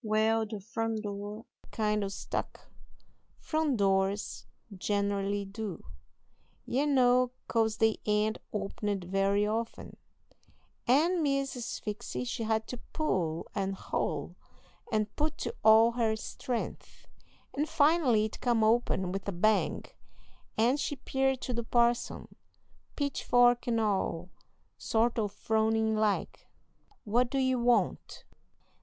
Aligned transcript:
Wal, 0.03 0.47
the 0.47 0.59
front 0.59 1.03
door 1.03 1.45
kind 1.71 2.03
o' 2.03 2.07
stuck 2.07 2.71
front 3.37 3.77
doors 3.77 4.47
generally 4.75 5.45
do, 5.45 5.85
ye 6.65 6.87
know, 6.87 7.29
'cause 7.47 7.77
they 7.77 7.99
ain't 8.07 8.39
opened 8.51 9.03
very 9.03 9.45
often 9.45 9.95
and 10.87 11.21
Miss 11.21 11.51
Sphyxy 11.51 12.23
she 12.25 12.41
had 12.41 12.65
to 12.69 12.77
pull 12.93 13.45
and 13.53 13.75
haul 13.75 14.35
and 14.91 15.15
put 15.15 15.37
to 15.37 15.53
all 15.63 15.91
her 15.91 16.15
strength, 16.15 17.05
and 17.53 17.69
finally 17.69 18.25
it 18.25 18.41
come 18.41 18.63
open 18.63 19.11
with 19.11 19.27
a 19.27 19.31
bang, 19.31 19.85
and 20.57 20.79
she 20.79 20.95
'peared 20.95 21.41
to 21.41 21.53
the 21.53 21.63
parson, 21.63 22.27
pitchfork 22.95 23.67
and 23.67 23.79
all, 23.79 24.31
sort 24.79 25.19
o' 25.19 25.27
frownin' 25.27 25.95
like. 25.95 26.47
"'What 27.03 27.29
do 27.29 27.37
you 27.37 27.59
want?' 27.59 28.25